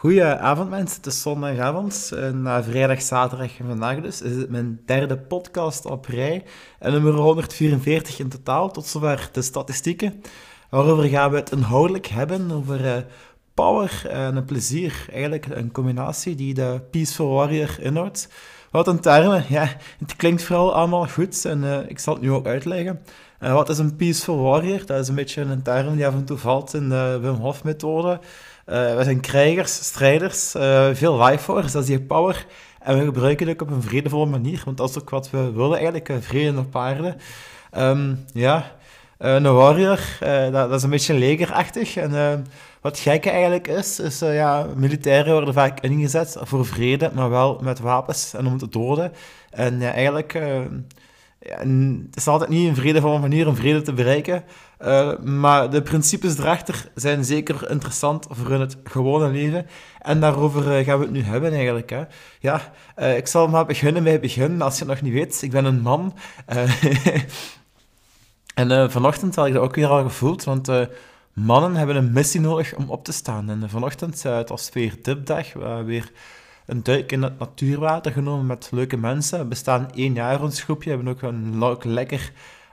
[0.00, 4.80] Goedenavond mensen, het is zondagavond, eh, na vrijdag, zaterdag en vandaag dus is het mijn
[4.86, 6.44] derde podcast op rij
[6.78, 10.22] en nummer 144 in totaal, tot zover de statistieken.
[10.70, 12.96] Waarover gaan we het inhoudelijk hebben, over uh,
[13.54, 18.28] power en plezier, eigenlijk een combinatie die de Peaceful Warrior inhoudt.
[18.70, 22.32] Wat een termen, ja, het klinkt vooral allemaal goed en uh, ik zal het nu
[22.32, 23.00] ook uitleggen.
[23.38, 24.86] Wat is een Peaceful Warrior?
[24.86, 27.64] Dat is een beetje een term die af en toe valt in de Wim Hof
[27.64, 28.20] methode.
[28.70, 32.46] Uh, we zijn krijgers, strijders, uh, veel life force, dat is die power.
[32.78, 35.52] En we gebruiken het ook op een vredevolle manier, want dat is ook wat we
[35.52, 37.16] willen eigenlijk, uh, vrede op aarde.
[37.78, 38.72] Um, ja,
[39.18, 41.96] een warrior, dat, dat, is een beetje legerachtig.
[41.96, 42.46] En
[42.80, 47.80] wat gekke eigenlijk is, is ja, militairen worden vaak ingezet voor vrede, maar wel met
[47.80, 49.12] wapens en om te doden.
[49.50, 50.40] En eigenlijk
[51.40, 54.44] het is altijd niet een vredevolle manier om vrede te bereiken.
[54.80, 59.66] Uh, maar de principes erachter zijn zeker interessant voor in het gewone leven.
[59.98, 61.90] En daarover uh, gaan we het nu hebben eigenlijk.
[61.90, 62.02] Hè.
[62.40, 64.62] Ja, uh, ik zal maar beginnen bij het begin.
[64.62, 66.16] Als je het nog niet weet, ik ben een man.
[68.54, 70.70] en vanochtend had ik dat ook weer al gevoeld, want
[71.32, 73.50] mannen hebben een missie nodig om op te staan.
[73.50, 75.52] En vanochtend, het was weer tipdag,
[75.84, 76.10] weer
[76.70, 79.38] een duik in het natuurwater genomen met leuke mensen.
[79.38, 80.90] We bestaan één jaar ons groepje.
[80.90, 82.32] We hebben ook een lekker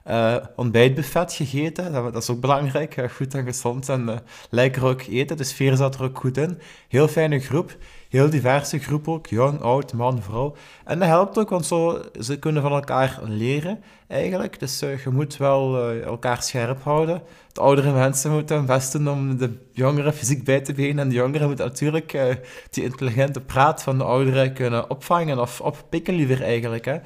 [0.09, 1.91] uh, ontbijtbuffet gegeten.
[1.91, 3.07] Dat, is ook belangrijk.
[3.15, 4.15] goed en gezond en uh,
[4.49, 5.37] lekker ook eten.
[5.37, 6.59] De sfeer zat er ook goed in.
[6.87, 7.75] Heel fijne groep.
[8.09, 9.27] Heel diverse groep ook.
[9.27, 10.55] Jong, oud, man, vrouw.
[10.85, 14.59] En dat helpt ook, want zo, ze kunnen van elkaar leren eigenlijk.
[14.59, 17.21] Dus je moet wel elkaar scherp houden.
[17.51, 20.99] De oudere mensen moeten investen om de jongeren fysiek bij te benen.
[20.99, 22.35] En de jongeren moeten natuurlijk
[22.69, 26.85] die intelligente praat van de ouderen kunnen opvangen of oppikken liever eigenlijk.
[26.85, 26.97] Hè.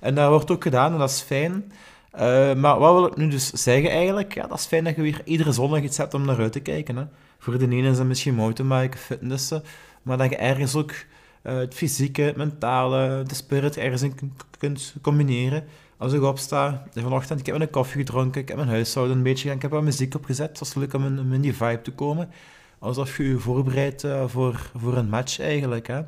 [0.00, 1.72] En dat wordt ook gedaan en dat is fijn.
[2.14, 4.34] Uh, maar wat wil ik nu dus zeggen eigenlijk?
[4.34, 6.60] Ja, dat is fijn dat je weer iedere zondag iets hebt om naar uit te
[6.60, 6.96] kijken.
[6.96, 7.04] Hè.
[7.38, 9.62] Voor de ene is dat misschien mountainbiken, fitnessen,
[10.02, 14.14] maar dat je ergens ook uh, het fysieke, het mentale, de spirit ergens in
[14.58, 15.64] kunt combineren.
[15.96, 19.50] Als ik opsta, vanochtend, ik heb een koffie gedronken, ik heb mijn huishouden een beetje,
[19.50, 22.30] ik heb wat muziek opgezet, het was leuk om in, die vibe te komen.
[22.78, 25.86] Alsof je je voorbereidt voor, voor een match eigenlijk.
[25.86, 26.00] Hè.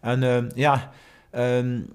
[0.00, 0.90] En ja,
[1.32, 1.86] um,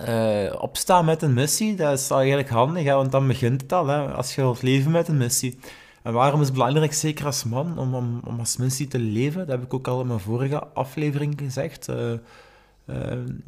[0.00, 3.86] uh, opstaan met een missie, dat is eigenlijk handig, hè, want dan begint het al,
[3.86, 5.58] hè, als je wilt leven met een missie.
[6.02, 9.38] En waarom is het belangrijk, zeker als man, om, om, om als missie te leven?
[9.38, 11.88] Dat heb ik ook al in mijn vorige aflevering gezegd.
[11.88, 12.12] Uh,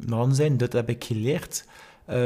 [0.07, 1.65] man zijn, dat heb ik geleerd.
[2.09, 2.25] Uh,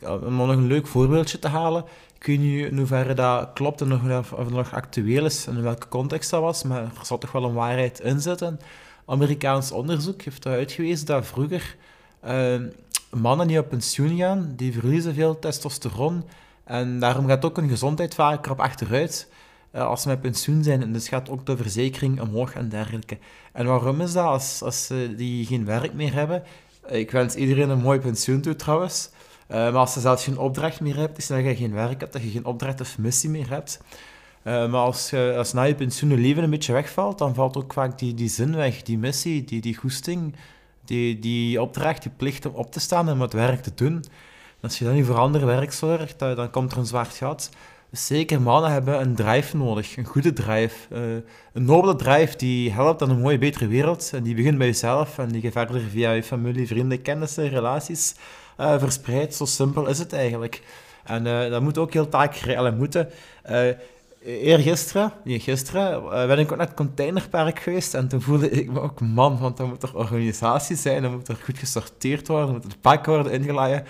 [0.00, 1.84] om nog een leuk voorbeeldje te halen.
[2.18, 5.62] Ik weet niet in hoeverre dat klopt en of het nog actueel is en in
[5.62, 8.60] welke context dat was, maar er zal toch wel een waarheid in zitten.
[9.06, 11.76] Amerikaans onderzoek heeft uitgewezen dat vroeger
[13.14, 16.24] mannen die op pensioen gaan, die verliezen veel testosteron.
[16.64, 19.28] En daarom gaat ook hun gezondheid vaker op achteruit
[19.74, 20.82] uh, als ze met pensioen zijn.
[20.82, 23.18] En dus gaat ook de verzekering omhoog en dergelijke.
[23.52, 24.24] En waarom is dat?
[24.24, 26.42] Als, als ze die geen werk meer hebben.
[26.86, 29.10] Eh, ik wens iedereen een mooi pensioen toe trouwens.
[29.48, 32.12] Uh, maar als je zelfs geen opdracht meer hebt, is dat je geen werk hebt,
[32.12, 33.80] dat je geen opdracht of missie meer hebt.
[34.42, 37.98] maar als, je, als na je pensioen leven een beetje wegvalt, dan valt ook vaak
[37.98, 40.34] die, die zin weg, die missie, die, die goesting
[40.84, 44.04] die, die opdracht, die plicht om op te staan en het werk te doen.
[44.60, 47.50] als je dan niet voor ander werk zorgt, dan komt er een zwart gat.
[47.90, 50.74] Zeker mannen hebben een drive nodig, een goede drive.
[50.92, 51.14] Uh,
[51.52, 54.10] een nobele drive die helpt aan een mooie, betere wereld.
[54.14, 58.14] En die begint bij jezelf en die je verder via je familie, vrienden, kennissen, relaties
[58.60, 59.34] uh, verspreidt.
[59.34, 60.62] Zo simpel is het eigenlijk.
[61.04, 63.08] En uh, dat moet ook heel taak moeten.
[64.24, 68.70] Eergisteren, nee, gisteren, uh, ben ik ook naar het containerpark geweest en toen voelde ik
[68.70, 72.52] me ook man, want dan moet er organisatie zijn, dan moet er goed gesorteerd worden,
[72.52, 73.84] moet het pak worden ingeladen,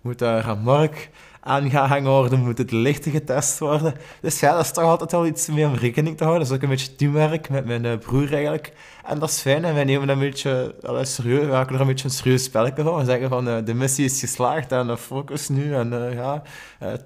[0.00, 1.10] moet er een mark
[1.40, 3.94] aangehangen worden, moet het lichten getest worden.
[4.20, 6.46] Dus ja, dat is toch altijd wel iets meer om rekening te houden.
[6.46, 8.72] Dat is ook een beetje teamwerk met mijn uh, broer eigenlijk.
[9.04, 11.80] En dat is fijn en wij nemen dat een beetje uh, serieus, we maken er
[11.80, 12.96] een beetje een serieus spelletje van.
[12.96, 16.42] We zeggen van de missie is geslaagd en de focus nu en ja,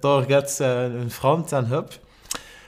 [0.01, 2.01] targets in front en hup.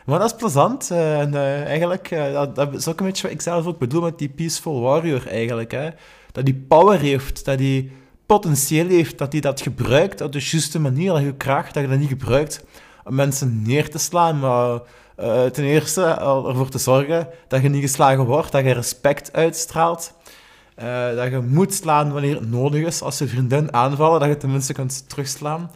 [0.04, 0.90] Maar dat is plezant.
[0.92, 3.78] Uh, en uh, eigenlijk, uh, dat, dat, is ook een beetje wat ik zelf ook
[3.78, 5.70] bedoel met die Peaceful Warrior eigenlijk.
[5.70, 5.88] Hè?
[6.32, 7.92] Dat die power heeft, dat die
[8.26, 11.88] potentieel heeft, dat hij dat gebruikt op de juiste manier, dat je kracht, dat je
[11.88, 12.64] dat niet gebruikt
[13.04, 14.80] om mensen neer te slaan, maar
[15.52, 20.12] ten eerste ervoor te zorgen dat je niet geslagen wordt, dat je respect uitstraalt.
[21.16, 23.02] dat je moet slaan wanneer het nodig is.
[23.02, 25.70] Als je vriendin aanvallen, dat je tenminste kunt terugslaan.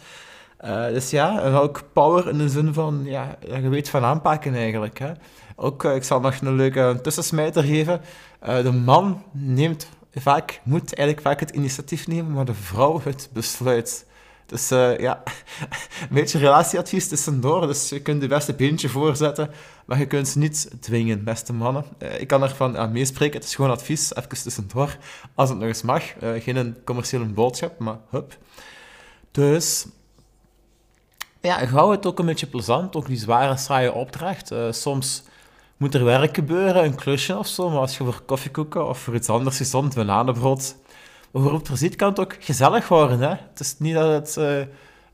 [0.64, 4.54] Uh, dus ja, en ook power in de zin van, ja, je weet van aanpakken
[4.54, 4.98] eigenlijk.
[4.98, 5.12] Hè.
[5.56, 8.00] Ook, uh, ik zal nog een leuke tussensmijter geven.
[8.48, 13.28] Uh, de man neemt vaak, moet eigenlijk vaak het initiatief nemen, maar de vrouw het
[13.32, 14.06] besluit.
[14.46, 15.22] Dus ja,
[16.08, 17.66] een beetje relatieadvies tussendoor.
[17.66, 19.50] Dus je kunt de beste beentje voorzetten,
[19.84, 21.84] maar je kunt ze niet dwingen, beste mannen.
[22.18, 24.96] Ik kan ervan aan meespreken, het is gewoon advies, even tussendoor,
[25.34, 26.02] als het nog eens mag.
[26.38, 28.36] Geen een commerciële boodschap, maar hup.
[29.30, 29.86] Dus
[31.40, 34.54] ja, hou het ook een beetje plezant, ook die zware, saaie opdracht.
[34.70, 35.22] soms
[35.76, 39.14] moet er werk gebeuren, een klusje of zo, maar als je voor koffiekoeken of voor
[39.14, 40.76] iets anders gezond, bananenbrood
[41.30, 43.20] bijvoorbeeld ziet, kan het ook gezellig worden.
[43.20, 43.28] Hè?
[43.28, 44.36] Het is niet dat het...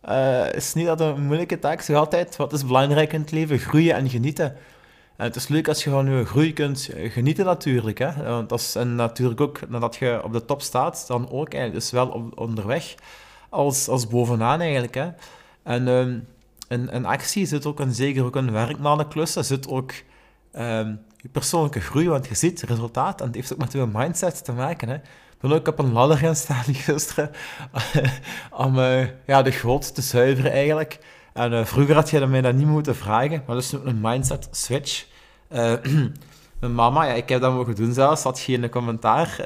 [0.09, 1.91] Uh, is niet dat een moeilijke taak is.
[1.91, 3.59] altijd, wat is belangrijk in het leven?
[3.59, 4.57] Groeien en genieten.
[5.17, 7.99] En het is leuk als je van je groei kunt genieten natuurlijk.
[7.99, 8.23] Hè?
[8.23, 11.73] Want dat is en natuurlijk ook, nadat je op de top staat, dan ook eigenlijk.
[11.73, 12.95] Dus wel onderweg
[13.49, 14.95] als, als bovenaan eigenlijk.
[14.95, 15.09] Hè?
[15.65, 16.27] En um,
[16.69, 19.93] in, in, actie zit ook, een zeker ook een werkmanenklus, er zit ook
[20.57, 24.45] um, je persoonlijke groei, want je ziet resultaat en het heeft ook met je mindset
[24.45, 24.89] te maken.
[24.89, 24.97] Hè?
[25.49, 27.31] ben ook op een ladder gaan staan gisteren
[28.51, 30.99] om uh, ja, de grot te zuiveren eigenlijk.
[31.33, 34.49] En uh, vroeger had je mij dat niet moeten vragen, maar dat is een mindset
[34.51, 35.07] switch.
[36.61, 39.41] Mijn mama, ja, ik heb dat mogen doen zelfs, had geen commentaar.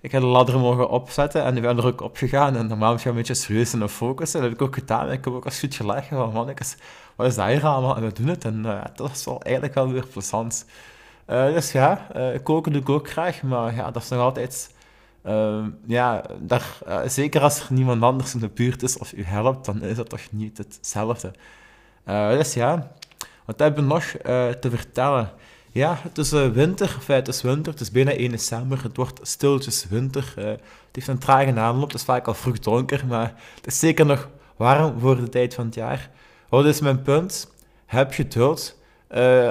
[0.00, 2.56] Ik heb de ladder mogen opzetten en ik ben er ook opgegaan.
[2.56, 5.12] En normaal moet je een beetje serieus in de dat heb ik ook gedaan.
[5.12, 6.60] Ik heb ook als goed gelachen van, man, ik
[7.16, 7.96] wat is dat hier allemaal?
[7.96, 8.44] En we doen het.
[8.44, 8.62] En
[8.94, 10.66] dat is eigenlijk wel weer plezant.
[11.26, 12.06] dus ja,
[12.42, 14.76] koken doe ik ook graag, maar ja, dat is nog altijd
[15.28, 19.24] Ehm, ja, daar, uh, zeker als er niemand anders in de buurt is of u
[19.24, 21.32] helpt, dan is dat toch niet hetzelfde.
[22.08, 22.92] Uh, dus ja,
[23.44, 25.30] wat hebben we nog uh, te vertellen?
[25.78, 29.20] Ja, het is winter, of het is winter, het is bijna 1 december, het wordt
[29.22, 30.32] stiltjes winter.
[30.36, 30.60] het
[30.92, 34.28] heeft een trage aanloop, het is vaak al vroeg donker, maar het is zeker nog
[34.56, 36.10] warm voor de tijd van het jaar.
[36.48, 37.52] Wat is mijn punt?
[37.86, 38.78] Heb geduld.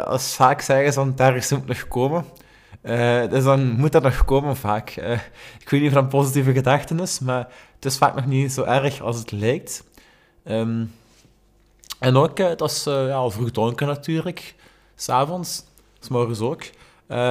[0.06, 2.26] als vaak zeggen ze dan, daar is het nog komen.
[2.84, 4.96] Uh, dus dan moet dat nog komen vaak.
[5.00, 5.12] Uh,
[5.60, 8.52] ik weet niet of dat een positieve gedachte is, maar het is vaak nog niet
[8.52, 9.84] zo erg als het lijkt.
[10.46, 10.94] Um,
[12.00, 14.56] en ook, uh, dat is ja, al vroeg donker natuurlijk.
[14.96, 15.64] S'avonds,
[16.10, 16.64] morgens ook.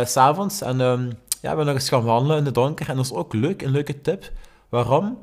[0.04, 1.12] S'avonds, en um,
[1.42, 2.88] ja, we nog eens gaan wandelen in de donker.
[2.88, 4.32] En dat is ook leuk, een leuke tip.
[4.68, 5.18] Waarom?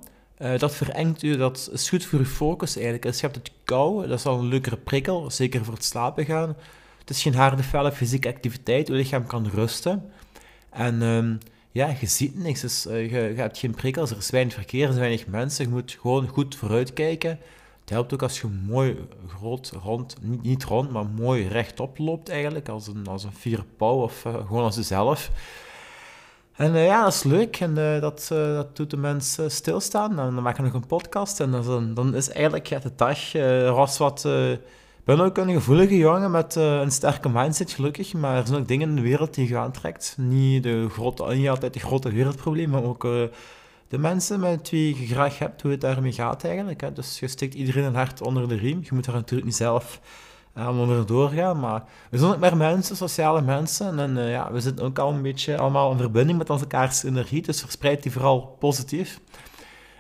[0.58, 3.06] dat verengt u, dat is goed voor uw focus eigenlijk.
[3.06, 6.26] Als je hebt het kou, dat is al een leukere prikkel, zeker voor het slapen
[6.26, 6.56] gaan.
[7.00, 8.88] Het is geen harde, felle fysieke activiteit.
[8.88, 10.12] Je lichaam kan rusten.
[10.70, 11.38] En um,
[11.72, 12.62] ja, je ziet niks.
[12.62, 15.66] Dus, uh, je, je, hebt geen prikkels, er is weinig verkeer, er zijn weinig mensen.
[15.66, 17.40] Je moet gewoon goed vooruitkijken.
[17.84, 22.30] Het helpt ook als je mooi groot rond, niet, niet rond, maar mooi rechtop loopt
[22.30, 22.70] eigenlijk.
[22.70, 25.32] Als een, als een vier pauw of uh, gewoon als jezelf.
[26.54, 30.10] En uh, ja, dat is leuk en uh, dat, uh, dat doet de mensen stilstaan.
[30.10, 33.32] En dan maken we nog een podcast en dan, dan is eigenlijk ja, de dag
[33.76, 34.26] ras wat
[35.04, 38.14] ben ook een gevoelige jongen met uh, een sterke mindset, gelukkig.
[38.14, 40.16] Maar er zijn ook dingen in de wereld die je aantrekt.
[40.18, 43.24] Niet, de grote, niet altijd de grote wereldproblemen, maar ook uh,
[43.94, 46.82] de mensen met wie je graag hebt, hoe het daarmee gaat eigenlijk.
[46.82, 46.94] Hè.
[46.94, 48.80] Dus je steekt iedereen een hart onder de riem.
[48.84, 50.00] Je moet er natuurlijk niet zelf
[50.58, 51.60] uh, onder doorgaan.
[51.60, 54.00] Maar we zijn ook maar mensen, sociale mensen.
[54.00, 57.42] En ja, we zitten ook al een beetje allemaal in verbinding met elkaars energie.
[57.42, 59.20] Dus verspreid die vooral positief.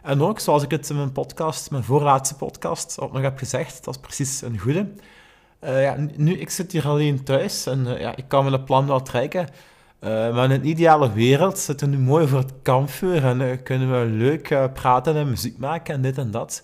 [0.03, 3.83] En ook, zoals ik het in mijn podcast, mijn voorlaatste podcast, ook nog heb gezegd,
[3.83, 4.87] dat is precies een goede.
[5.63, 9.01] Uh, ja, nu, ik zit hier alleen thuis en ja, ik kan mijn plan wel
[9.01, 9.47] trekken.
[10.03, 13.91] Uh, maar in een ideale wereld zitten we nu mooi voor het kampvuur en kunnen
[13.91, 16.63] we leuk praten en muziek maken en dit en dat.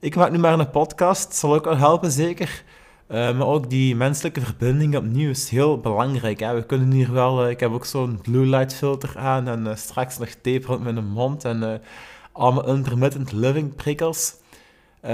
[0.00, 2.62] Ik maak nu maar een podcast, zal ook wel helpen zeker.
[3.08, 6.40] maar ook die menselijke verbinding opnieuw is heel belangrijk.
[6.40, 6.54] Hè.
[6.54, 10.28] We kunnen hier wel, ik heb ook zo'n blue light filter aan en straks nog
[10.28, 11.82] tape rond mijn mond en
[12.32, 14.34] allemaal intermittent living prikkels.
[15.04, 15.10] Uh,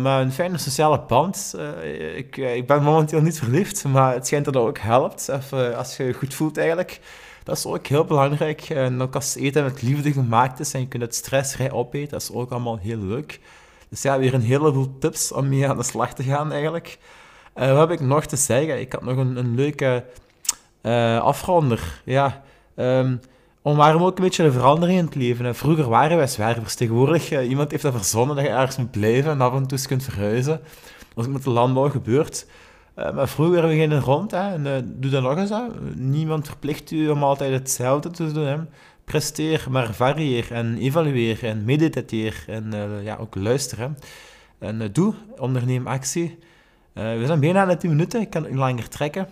[0.00, 1.54] maar een fijne sociale band.
[1.56, 5.28] Uh, ik, eh, ik ben momenteel niet verliefd, maar het schijnt dat dat ook helpt.
[5.28, 7.00] Even, als je je goed voelt eigenlijk.
[7.44, 8.60] Dat is ook heel belangrijk.
[8.60, 12.22] En ook als eten met liefde gemaakt is en je kunt het stressvrij opeten, dat
[12.22, 13.40] is ook allemaal heel leuk.
[13.88, 16.98] Dus ja, weer een heleboel tips om mee aan de slag te gaan eigenlijk.
[17.54, 18.80] wat heb ik nog te zeggen?
[18.80, 20.04] Ik had nog een, een leuke
[21.22, 22.02] afronder.
[22.04, 22.42] Ja,
[22.76, 23.20] um,
[23.62, 25.54] om waarom ook een beetje een verandering in het leven.
[25.54, 26.74] Vroeger waren wij zwervers.
[26.74, 29.86] Tegenwoordig, uh, iemand heeft dat verzonnen dat je ergens moet blijven en af en toe
[29.86, 30.60] kunt verhuizen.
[31.14, 32.46] Dat is met de landbouw gebeurd.
[32.96, 35.50] Uh, maar vroeger we gingen rond hè, en uh, doe dat nog eens.
[35.50, 35.62] Hè.
[35.94, 38.68] Niemand verplicht u om altijd hetzelfde te doen.
[39.04, 43.98] Presteer, maar varieer en evalueer en mediteer en ja, ook luisteren.
[44.58, 46.38] En doe, onderneem actie.
[46.92, 49.28] we zijn bijna aan de 10 minuten, ik kan niet langer trekken.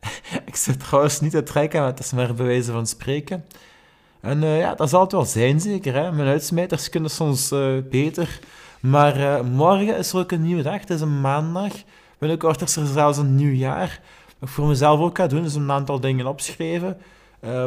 [0.46, 3.44] ik zit trouwens niet te trekken, maar het is maar bewijzen van spreken.
[4.22, 5.94] En uh, ja, dat zal het wel zijn, zeker.
[5.94, 6.12] Hè?
[6.12, 8.38] Mijn uitsmijters kunnen soms uh, beter.
[8.80, 10.80] Maar uh, morgen is er ook een nieuwe dag.
[10.80, 11.72] Het is een maandag.
[12.18, 14.00] Binnenkort is er zelfs een nieuw jaar.
[14.38, 16.96] Wat ik voor mezelf ook ga doen, is een aantal dingen opschrijven.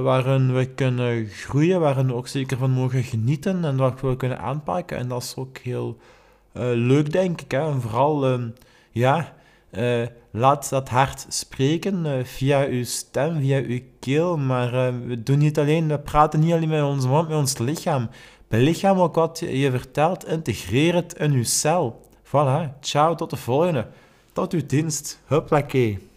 [0.04, 4.40] waarin we kunnen groeien, waarin we ook zeker van mogen genieten en wat we kunnen
[4.40, 4.98] aanpakken.
[4.98, 5.98] En dat is ook heel
[6.74, 7.52] leuk, denk ik.
[7.52, 7.60] Hè?
[7.60, 8.48] En vooral, ehm,
[9.76, 14.38] ja, laat dat hart spreken via uw stem, via uw keel.
[14.38, 14.72] Maar
[15.08, 18.10] we doen niet alleen, we praten niet alleen met ons mond, met ons lichaam.
[18.48, 22.10] Belichaam ook wat je vertelt, integreer het in uw cel.
[22.24, 23.88] Voilà, ciao, tot de volgende.
[24.34, 25.20] Tot uw dienst.
[25.26, 26.15] Huppakee.